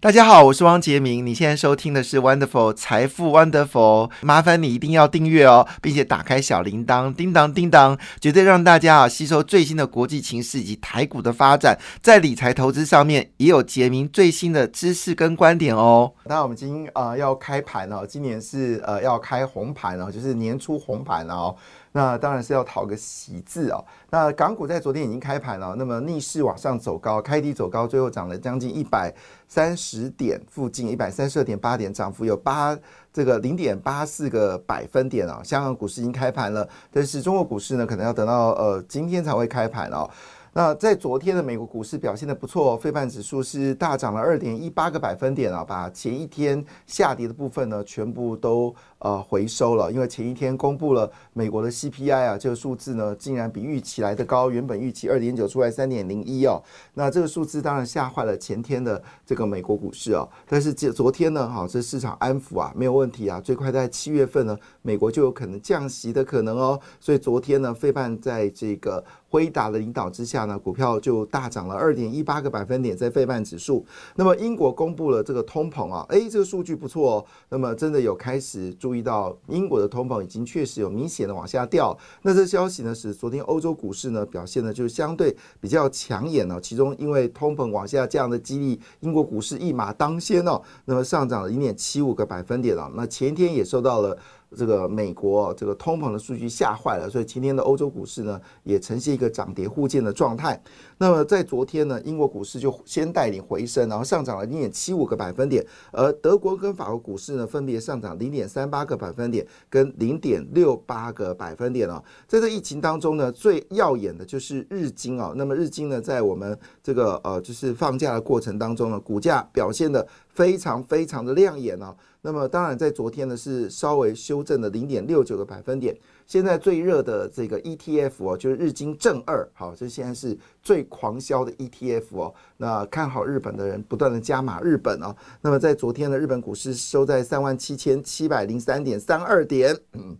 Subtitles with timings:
[0.00, 1.26] 大家好，我是汪杰明。
[1.26, 16.12] 你现在收听的是 Wonderful 财富 Wonderful，麻烦你一定要订阅哦，并且打开小铃铛，叮当叮当，绝对让大家啊吸收最新的国际情势以及台股的发展，在理财投资上面也有杰明最新的知识跟观点哦。
[16.26, 21.56] 那我们今天呃要开盘了，今年是呃要开红盘了，就是年初红盘了哦。
[21.92, 23.84] 那当然是要讨个喜字哦。
[24.10, 29.12] 那港股在昨天已经开盘了，那么逆势往上走高，开低走高，最后涨了将近一百
[29.46, 32.78] 三十点附近，一百三十二点八点，涨幅有八
[33.12, 35.40] 这个零点八四个百分点啊。
[35.44, 40.08] 香港股市已经开盘了，但是中国股市呢，可能要等到呃今天才会开盘哦。
[40.52, 49.92] 那在昨天的美国股市表现的不错，费半指数是大涨了二点一八个百分点啊，把前一天下跌的部分呢全部都呃回收了。
[49.92, 56.62] 因为前一天公布了美国的 CPI 啊，这个数字呢竟然比预期来的高，原本预期二点九出来三点零一哦，
[56.94, 60.28] 那这个数字当然吓坏了前天的这个美国股市哦。
[60.48, 66.80] 但是这昨天呢，哈，这市场安抚啊，没有问题啊，最快在七月份呢，美国就有可能降息的可能哦。
[66.98, 69.04] 所以昨天呢，费半在这个。
[69.30, 73.84] 辉达的领导之下呢，股票就大涨了二点一八个百分点，在费半指数。
[74.16, 77.24] 那么英国公布了这个通膨啊，诶，这个数据不错哦。
[77.50, 81.94] 那么真的有开始注意到英国的通膨已经确实有明显的往下掉。
[82.22, 86.58] 那这消息呢，使昨天欧洲股市呢表现呢就相对比较抢眼哦。
[86.58, 92.90] 其中因为通膨往下降的激励，英国股市一马当先哦，那么上涨了零点七五个百分点了。
[92.94, 94.16] 那前天也受到了。
[94.56, 100.60] 这个美国这个通膨的数据吓坏了，所以今天的欧洲股市呢也呈现一个涨跌互见的状态。
[100.98, 112.02] 那么在昨天呢，英国股市就先带领回升，然后上涨了零点七五个百分点，而德国跟法国股市呢分别上涨零点三八个百分点跟零点六八个百分点哦。
[112.26, 115.32] 在这疫情当中呢，最耀眼的就是日经哦。
[115.36, 121.94] 那么日经呢，在我们这个呃就是放假的过程当中呢，股价表现的非常非常的亮眼哦。
[122.20, 125.96] 那么当然，在昨天呢是稍微修正了零点六九个百分点。
[126.28, 132.34] 现在最热的这个 ETF 哦，就是日经正二，好，这现在是最狂销的 ETF 哦。
[132.58, 135.16] 那看好日本的人不断的加码日本哦。
[135.40, 139.74] 那么在昨天呢日本股市收在三万七千七百零三点三二点。
[139.94, 140.18] 嗯，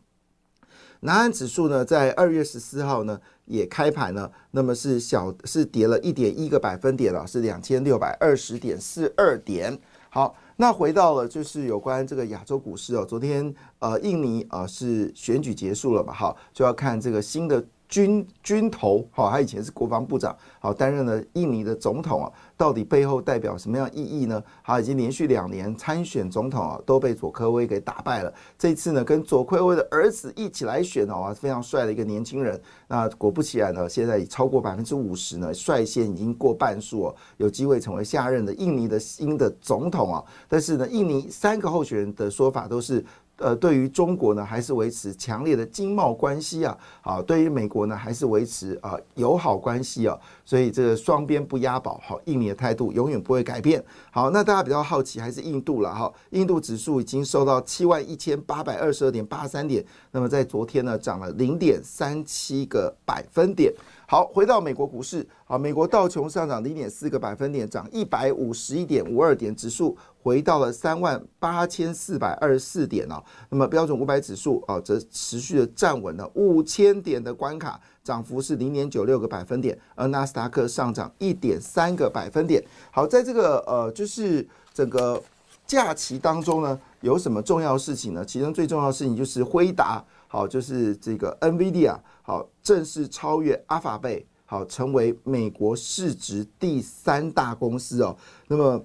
[1.01, 9.79] 南安指数呢，在二月十四号呢也开盘了，那么是小是跌了一点一个百分点了，是两千六百二十点四二点。
[10.09, 10.35] 好。
[10.61, 17.65] 那回到了就是有关这个亚洲股市哦，昨天呃印尼啊是选举结束了嘛，好就要看这个新的。
[17.89, 24.43] 军军头，好，他以前是国防部长，好，担任了印尼的总统啊，到底背后代表什么样意义呢？
[24.63, 28.33] 好，已经连续两年参选总统啊，都被佐科威给打败了。
[28.59, 32.61] 这次呢，跟佐科威的儿子一起来选哦，非常帅的一个年轻人。
[32.87, 40.23] 那果不其然呢，现在已超过百分之五十呢，率先已经过半数哦，有机会成为下任的印尼的新的总统啊。
[40.47, 43.03] 但是呢，印尼三个候选人的说法都是。
[43.39, 53.83] 呃，对于中国呢，还是维持强烈的经贸关系啊，好，对于美国呢，还是维持啊友好关系啊，所以这个双边不押宝，好，印尼的态度永远不会改变。
[54.11, 63.73] 好，那大家比较好奇还是印度了哈，印度指数已经收到七万一千八百二十二点八三点，那么在昨天呢，涨了零点三七个百分点。
[64.11, 73.23] 好，回到美国股市，好，美国道琼上涨零点四个百分点，涨一百五十一点五二点，指数回到了三万八千四百二十四点哦。
[73.51, 82.65] 那么标准五百指数啊，则持续的站稳了五千点的关卡，涨幅是零点九六个百分点，而纳斯达克上涨一点三个百分点。
[82.91, 85.23] 好，在这个呃，就是整个
[85.67, 88.25] 假期当中呢，有什么重要事情呢？
[88.25, 90.03] 其中最重要的事情就是辉达。
[90.31, 98.15] 好，就是这个 NVD 啊好正式超越阿法贝，好成为美国市值第三大公司哦。
[98.49, 98.85] 那么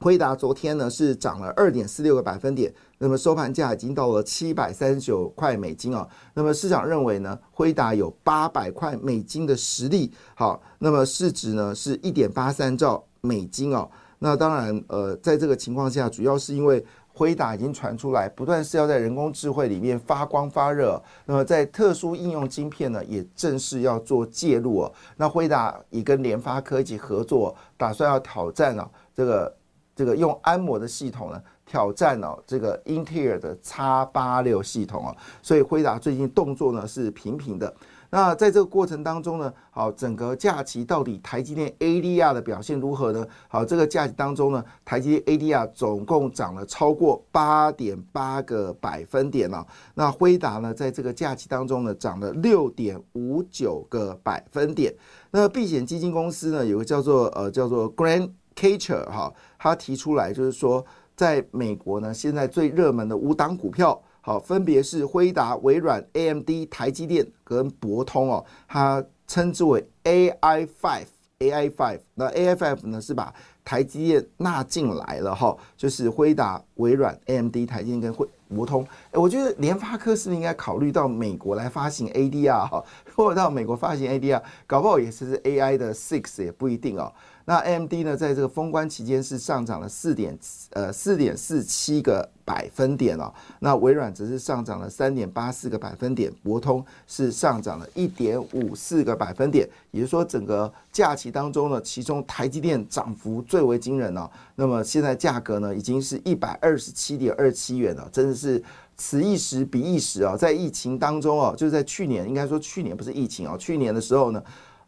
[0.00, 6.08] 辉达昨天呢是涨了二点四六个百分点，那么收盘价已经到了七百三十九块美金哦。
[6.34, 13.88] 那么市场认为呢，辉达有八百块美金的实力，好，那么市值呢是一点八三兆美金哦。
[14.18, 16.84] 那当然，呃，在这个情况下，主要是因为。
[17.16, 21.00] 辉达已经传出来，不断是要在人工智慧里面发光发热。
[21.24, 24.92] 那么在特殊应用晶片呢，也正式要做介入哦。
[25.16, 29.56] 那辉达也跟联发科一起合作，打算要挑战哦，这个
[29.94, 35.16] 这个用安摩的系统呢，挑战哦这个英特尔的叉八六系统哦。
[35.40, 37.72] 所以辉达最近动作呢是频频的。
[38.14, 43.26] 那在这个过程当中呢，好，整个假期到底台积电 ADR 的表现如何呢？
[43.48, 49.66] 好，这个假期当中呢，台积电 ADR 总共涨了超过八点八个百分点了。
[49.94, 54.94] 那辉达呢，在这个假期当中呢，涨了六点五九个百分点。
[55.32, 64.00] 那避险基金公司呢，有个叫做呃叫做 Grand Catcher 哈，他提出来就是说，在美国呢，现在最热门的五档股票。
[64.26, 72.00] 好，分别是辉达、微软、AMD、台积电跟博通哦，它称之为 AI Five，AI Five。
[72.14, 78.82] 那 AI Five 呢是把台积电纳进来了哈，就是辉达、微软、AMD、台积电跟辉博通。
[79.10, 82.82] 哎，我觉得联发科是不是应该考虑到美国来发行 ADR 哈，
[83.14, 87.12] 或者到美国发行 ADR，搞不好也是 AI 的 Six 也不一定哦。
[87.46, 90.38] 那 AMD 呢，在这个封关期间是上涨了四点
[90.70, 93.30] 呃四点四七个百分点哦。
[93.58, 99.68] 那微软则是上涨了三点八四个百分点，博通是上涨了一点五四个百分点。
[99.90, 104.30] 也就是说，整个假期当中呢，其中台积电涨幅最为惊人哦。
[104.54, 108.62] 那么现在价格呢，已经是一百二十七点二七元了，真的是
[108.96, 110.34] 此一时彼一时啊！
[110.34, 114.42] 在疫情当中哦，就是在去年，应该说去年不是疫情哦，去年的时候呢。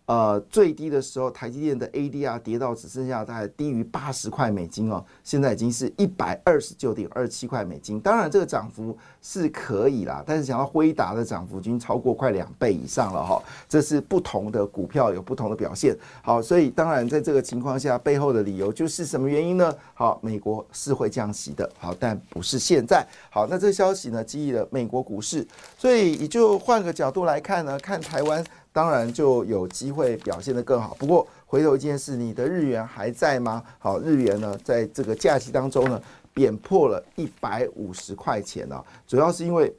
[0.06, 8.00] 呃，最低的时候，台积电的 ADR 跌到只剩下大概低于八十块美金哦，现在已经是一百二十九点二七块美金。
[8.00, 13.42] 当然，这个涨幅是可以啦，但是想要辉达的涨幅已经超过快两倍以上了哈。
[13.68, 15.96] 这是不同的股票有不同的表现。
[16.22, 19.74] 好，所以当然在这个情况下，背后的理由就是什么原因呢？
[19.92, 23.04] 好，美国是会降息的，好，但不是现在。
[23.28, 25.44] 好，那这个消息呢，激励了美国股市，
[25.76, 28.44] 所以也就换个角度来看呢，看台湾。
[28.76, 30.94] 当然就有机会表现得更好。
[30.98, 33.62] 不过回头一件事，你的日元还在吗？
[33.78, 35.98] 好，日元呢，在这个假期当中呢，
[36.34, 38.84] 贬破了一百五十块钱啊。
[39.06, 39.74] 主要是因为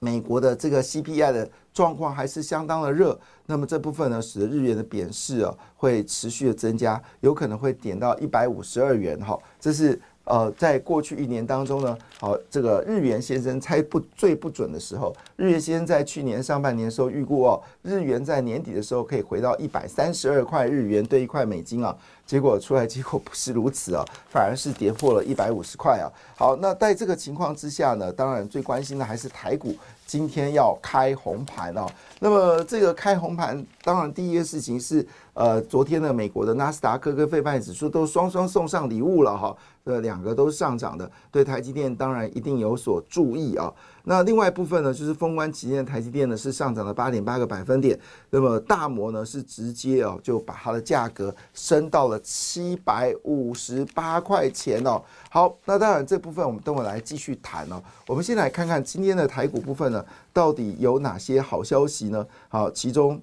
[0.00, 3.16] 美国的这个 CPI 的状况还是相当的热，
[3.46, 9.38] 那么这部分呢，使得日元的贬势啊会持续的增加，有可能会点到一百五十二元哈。
[9.60, 9.96] 这是。
[10.28, 21.96] 呃，在过去一年当中呢，好，这个日元先生猜不最不准的时候，日元先生在去年上半年的时候预估哦，日元在年底的时候可以回到一百三十二块日元兑一块美金啊，
[22.26, 26.12] 结果出来结果不是如此啊，反而是跌破了一百五十块啊。
[26.36, 29.74] 好，那在这个情况之下呢，当然最关心的还是台股
[30.06, 31.86] 今天要开红盘哦。
[32.20, 39.56] 那么这个开红盘，当然第一个事情是，呃，昨天的美国的纳斯达克跟费半指数都双双送上礼物了哈。
[39.88, 43.72] 这两个都是上涨的，对台积电当然一定有所注意啊。
[44.04, 47.98] 那另外一部分呢，就是封关期间台积电呢是上涨了八点八个百分点，
[48.28, 55.02] 那么大摩呢是直接哦就把它的价格升到了七百五十八块钱哦。
[55.30, 57.82] 好，那当然这部分我们等会来继续谈哦。
[58.06, 62.26] 我们先来看看今天的台股部分呢，到底有哪些好消息呢？
[62.50, 63.18] 好，其中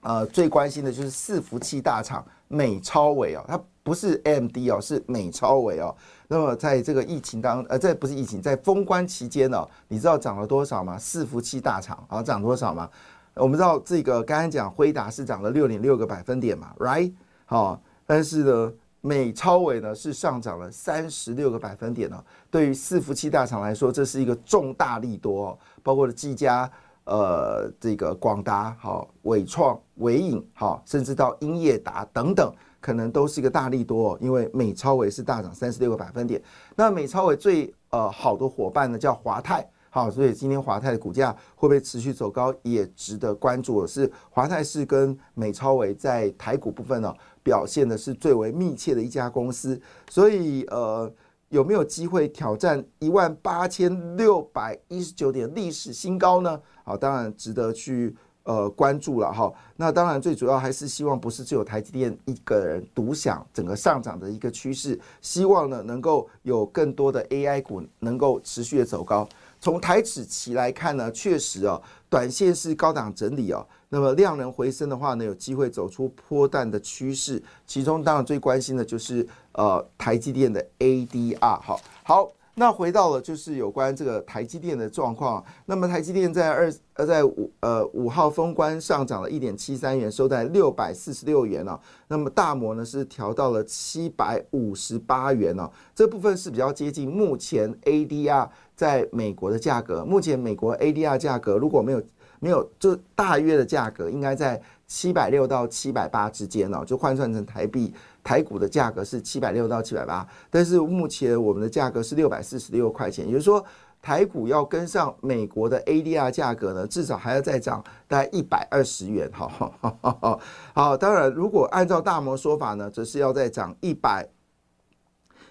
[0.00, 3.60] 呃最关心的就是伺服器大厂美超伟啊，它。
[3.86, 5.94] 不是 AMD 哦，是美超伟哦。
[6.26, 10.98] 那么在这个疫情当，呃，这不是疫情，在封关期间呢，你知道涨了多少吗？
[10.98, 12.90] 伺服器大厂啊，涨多少吗？
[13.34, 17.12] 我们知道这个刚刚讲辉达是涨了六点六个百分点嘛，right？
[17.44, 18.72] 好，但是呢，
[19.02, 22.20] 美超伟呢是上涨了三十六个百分点呢。
[22.50, 26.68] 对于伺服器大厂来说，这是一个重大利多哦，包括了技嘉、
[27.06, 32.52] 呃，这个广达、好伟创、伟影、好，甚至到英业达等等。
[32.78, 36.40] 可能都是一个大利多，因为美超伟是大涨三十六个百分点。
[36.76, 43.84] 那美超伟最呃好的伙伴呢叫华泰，好，所以今天华泰的股价会不会持续走高，也值得关注。
[43.84, 51.10] 是华泰是跟美超伟在台股部分呢表现的是最为密切的一家公司，所以呃
[51.56, 56.60] 有没有机会挑战一万八千六百一十九点历史新高呢？
[56.84, 58.14] 好，当然值得去。
[58.48, 69.28] 呃，关注了哈，那当然最主要还是希望不是只有台积电一个人独享整个上涨的一个趋势，希望呢能够有更多的 AI 股能够持续的走高。
[69.66, 77.42] 从台指期来看呢，确实哦，短线是高档整理哦，那么量能回升的话呢，有机会走出波段的趋势。
[77.66, 82.32] 其中当然最关心的就是呃台积电的 ADR，好好。
[82.58, 85.44] 那回到了就是有关这个台积电的状况。
[85.66, 91.78] 那么台积电在二呃在五呃五号封关上涨了一点七三元，收在六百四十六元了。
[92.08, 95.70] 那么大摩呢是调到了七百五十八元了。
[95.94, 100.04] 这部分是比较接近目前 ADR 在美国的价格。
[100.04, 102.02] 目前美国 ADR 价格如果没有
[102.38, 107.92] 没有就大约的价格应该在七百六到七百八之间哦，就换算成台币。
[108.22, 113.64] 台股的价格是七百六到七百八，但是目前我们的价格是六百四十六块钱，也就是说，
[114.02, 119.30] 台股要跟上美国的 ADR 价格呢，至少还要再涨大概一百二十元。
[119.32, 119.72] 好，
[120.74, 124.28] 好，当然如果按照大摩说法呢，则是要再涨一百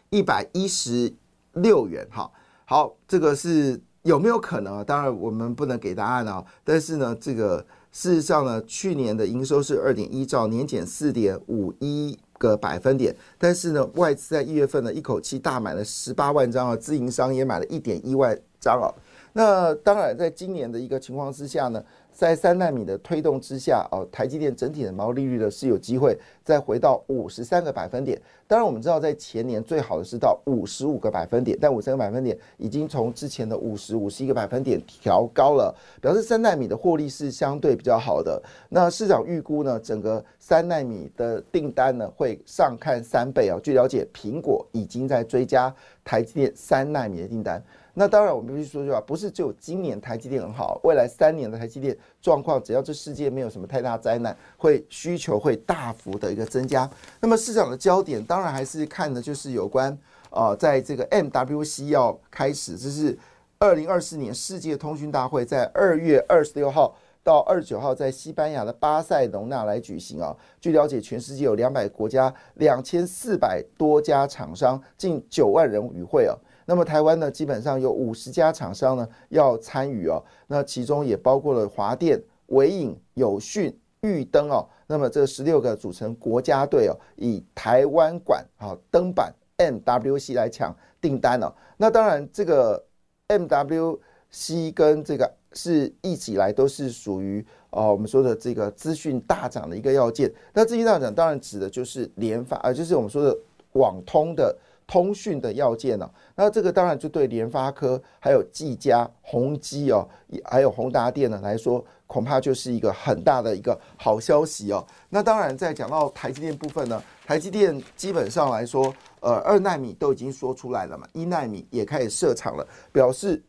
[0.09, 1.13] 一百一十
[1.53, 2.05] 六元。
[2.11, 2.29] 哈，
[2.65, 4.83] 好这个是有没有可能啊？
[4.83, 6.43] 当然我们不能给答案啊。
[6.63, 12.17] 但是呢，这个事实上呢，去年的营收是二点一兆，年减四点五一。
[12.37, 18.91] 个百分点，但是呢，外资在一月份呢，一口气大买了十八万张啊，自营商也买了一点一万张啊。
[19.37, 21.83] 那当然，在今年的一个情况之下呢。
[22.15, 28.17] 在三纳米的推动之下，哦，台积电整体的毛利率呢是有机会再回到五十三个百分点。
[28.47, 38.41] 当然，我们知道在前年最好的是到五十五个百分点，但五十三个百分点已经从之前的五十五十一个百分点调高了，表示三纳米的获利是相对比较好的。
[38.69, 43.59] 那市场预估呢，整个三纳米的订单呢会上看三倍啊。
[43.61, 45.75] 据了解，苹果已经在追加
[46.05, 47.61] 台积电三纳米的订单。
[47.97, 56.89] 那当然，我们必须说句话，不是只有今年台积电很好，未来三年的台积电状况，只要这世界没有什么太大灾难，会需求会大幅的一个增加。
[57.21, 59.97] 那么市场的焦点当然还是看的就是有关
[60.29, 63.17] 呃，在这个 MWC 要开始，这是
[63.59, 70.35] 二零二四年世界通讯大会在二月二十六号到二十九号在西班牙的巴塞隆纳来举行啊。
[70.59, 76.35] 据了解，全世界有两百国家、两千四百多家厂商，近九万人与会啊。
[76.67, 91.53] 那么台湾呢，基本上有五十家厂商呢要参与哦，那其中也包括了华电、伟影、友讯、裕登哦，那么这十六个组成国家队哦，以台湾馆啊灯板 MWC 来抢订单哦。
[91.77, 92.83] 那当然，这个
[93.27, 100.33] MWC 跟这个是一起来都是属于哦我们说的这个资讯大涨的一个要件。
[100.51, 103.37] 那资讯大涨当然指的就是联发啊，就是我们说的
[103.73, 104.57] 网通的。
[104.87, 106.09] 通讯的要件呢？
[106.35, 110.07] 那这个当然就对联发科、还有技嘉、宏基哦，
[110.43, 114.85] 还有宏达电呢来说，恐怕就是一个很大的一个好消息哦。
[115.09, 123.41] 那当然，在讲到台积电部分呢，台积电基本上来说，呃，二纳米都已经说出来了嘛，一纳米也开始设厂了，表示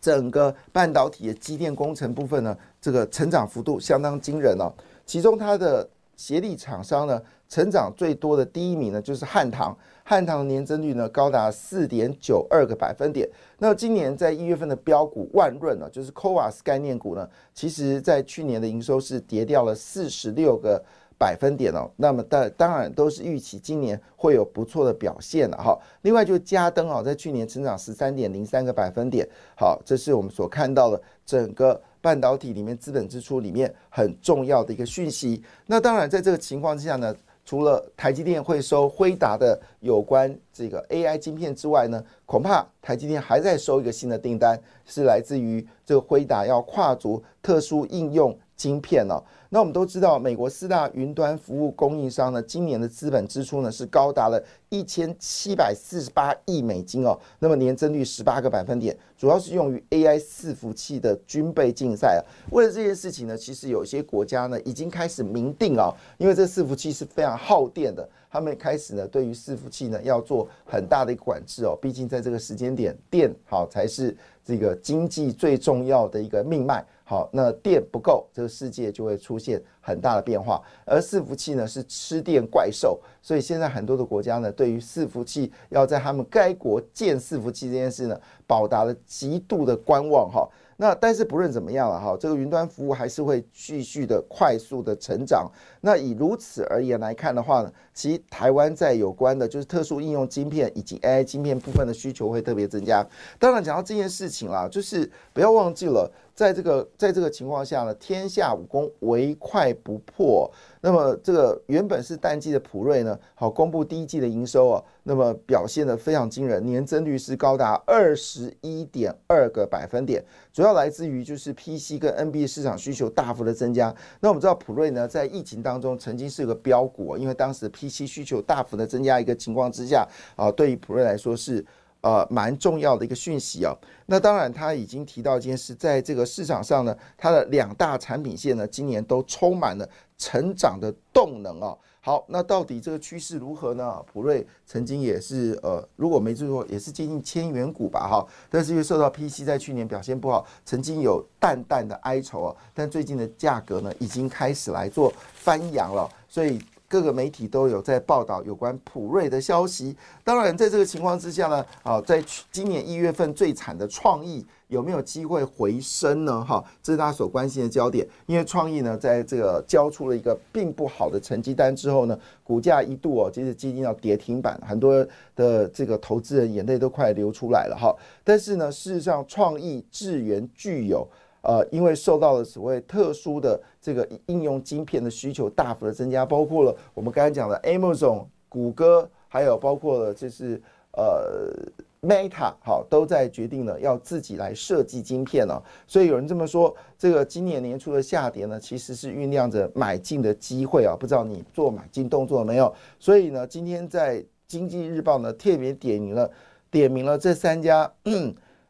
[0.00, 4.72] 整个半导体的机电工程部分呢，这个成长幅度相当惊人哦。
[5.04, 9.76] 其中它的协力厂商呢，成长最多的第一名呢，就是汉唐。
[10.06, 13.26] 汉唐的年增率呢高达四点九二个百分点。
[13.58, 20.82] 那今年在一月份的标股万润呢，就是 c o a s 概念股呢，其实在去年的营收是跌掉了四十六个
[21.16, 21.90] 百分点哦。
[21.96, 25.78] 那么当当然都是预期今年会有不错的表现了哈。
[26.02, 29.26] 另外就嘉登哦，在去年成长十三点零三个百分点。
[29.56, 35.42] 好，这是我们所看到的整个半导体里面资本支出里面很重要的一个讯息。
[35.66, 37.16] 那当然在这个情况之下呢。
[37.44, 49.22] 除了台积电会收辉达的有关这个 AI 晶片之外呢，恐怕台积电还在收一个新的订单，是来自于这个辉达要跨足特殊应用晶片哦。
[49.48, 57.16] 那我们都知道，美国四大云端服务供应商呢，今年的资本支出呢是高达了一千七百四十八亿美金哦。
[57.38, 62.20] 那么年增率十八个百分点，主要是用于 AI 伺服器的军备竞赛啊。
[62.50, 71.78] 为了这件事情呢，其实有些国家呢已经开始明定啊，因为这伺服器是非常耗电的，他们开始呢对于伺服器呢要做很大的一个管制哦。
[71.80, 76.84] 毕竟在这个时间点，电好才是这个经济最重要的一个命脉。
[77.06, 80.62] 好，那电不够，这个世界就会出现很大的变化。
[80.86, 90.48] 而伺服器呢是吃电怪兽，所以现在很多的国家呢，对于伺服器要在他们该国建伺服器这件事呢，表达了极度的观望哈。
[90.76, 95.48] 那但是不论怎么样了哈，这个云端服务还是会继续的快速的成长。
[95.82, 103.06] 那以如此而言来看的话呢，其实台湾在有关的就是特殊应用晶片以及 AI 晶片部分的需求会特别增加。
[103.38, 106.10] 当然讲到这件事情啦，就是不要忘记了。
[106.34, 110.50] 在这个在这个情况下呢，天下武功唯快不破。
[110.80, 120.22] 那么这个原本是淡季的普瑞呢，好公布第一季的营收啊，那么表现的非常惊人，年增率是高达二十一点二个百分点，
[120.52, 123.94] 主要来自于就是 PC 跟 NB 市场需求大幅的增加。
[124.20, 131.64] 那我们知道普瑞呢，在疫情当中曾经是个标股，因为当时 PC 需求大幅的增加一个情况之下啊，对于普瑞来说是。
[132.04, 133.74] 呃，蛮重要的一个讯息啊。
[134.04, 141.74] 那当然，他已经提到一件事，在这个市场上呢，它的两大产品线呢，今年都充满了成长的动能啊。
[142.02, 144.04] 好，那到底这个趋势如何呢？
[144.12, 148.26] 普瑞曾经也是呃，如果没记错，也是接近千元股吧，哈。
[148.50, 152.56] 但是因为受到 PC 在去年表现不好，曾经有淡淡的哀愁啊。
[152.74, 156.60] 但最近的价格呢，已经开始来做翻扬了，所以。
[156.88, 159.96] 各个媒体都有在报道有关普瑞的消息。
[160.22, 162.22] 当然，在这个情况之下呢，啊，在
[162.52, 166.44] 今年一月份最惨的创意有没有机会回升呢？
[166.44, 168.06] 哈，这是大家所关心的焦点。
[168.26, 177.94] 因为创意呢，在这个交出了一个并不好的成绩单之后呢，股价一度哦，其实基金要跌停板，很多的这个投资人眼泪都快流出来了哈。
[178.22, 181.08] 但是呢，事实上，创意智源具有。
[181.44, 190.58] 呃，因为受到了所谓特殊的这个应用晶片的需求大幅的增加，包括了我们刚才讲的 Amazon、谷歌，还有包括了就是
[190.92, 191.52] 呃
[192.00, 195.62] Meta，好，都在决定了要自己来设计晶片了。
[195.86, 200.96] 所以有人这么说，这个今年年初的下跌呢，其实是酝酿着买进的机会啊。
[200.98, 202.74] 不知道你做买进动作了没有？
[202.98, 206.30] 所以呢，今天在经济日报呢特别点名了，
[206.70, 207.92] 点名了这三家，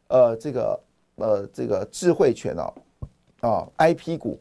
[0.09, 0.77] 呃，这个。
[1.15, 2.73] 呃，这个智慧权哦，
[3.41, 4.39] 哦，IP 股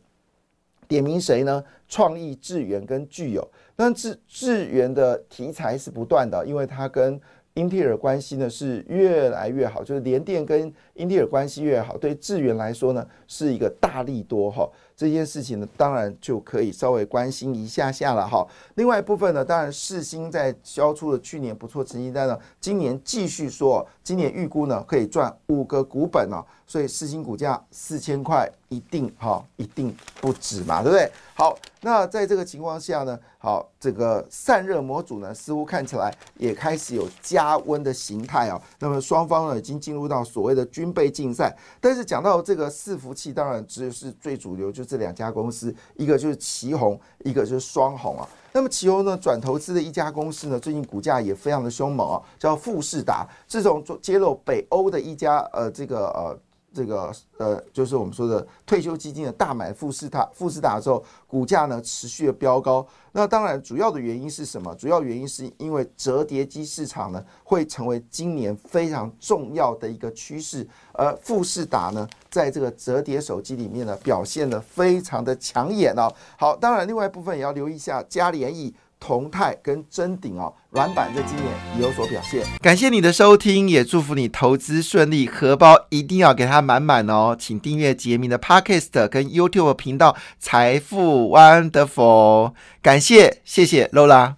[0.88, 1.64] 点名谁呢？
[1.88, 3.46] 创意、智源跟具有。
[3.76, 7.20] 那智智源的题材是不断的，因为它跟
[7.54, 14.68] 英特尔关系呢是越来越好，就是联电跟英特尔关系越好，对智源来说呢是一个大力多哈。
[14.96, 18.46] 这件事情呢，当然就可以稍微关心一下下了哈。
[18.76, 31.10] 另外一部分呢，当然世新在交出了去年不错成绩单呢，今年继续说，今年预估呢可以赚五个股本啊，所以世新股价四千块一定哈，一定不止嘛，对不对？
[31.34, 38.60] 好，那在这个情况下呢，好，这个散热模组呢，似乎看起来也开始有加温的形态啊。
[38.78, 41.52] 那么双方呢，已经进入到所谓的军备竞赛。
[41.80, 48.28] 但是讲到这个伺服器，当然只是最主流，就这两家公司，一个就是旗宏，一个就是双红啊。
[48.52, 53.26] 那么旗宏呢，转投资的一家公司呢，最近股价也非常的凶猛啊，叫富士达。
[53.46, 56.38] 自从做揭露北欧的一家呃这个呃。
[56.74, 62.86] 这个呃，就是我们说的退休基金的大买富士达，富士达之后，股价呢持续的飙高。
[63.12, 64.74] 那当然，主要的原因是什么？
[64.74, 76.12] 主要原因是因为折叠机市场呢会成为今年非常重要的一个趋势，而富士达呢在这个折叠手机里面呢表现的非常的抢眼哦。
[76.36, 78.74] 好，当然另外一部分也要留意一下嘉联益。
[78.98, 82.44] 同泰跟真鼎哦，软板在今年也有所表现。
[82.60, 87.36] 感谢你的收听，也祝福你投资顺利，荷包一定要给它满满哦。
[87.38, 92.52] 请订阅杰明的 Podcast 跟 YouTube 频道财富 Wonderful。
[92.82, 94.34] 感谢，谢谢 Lola。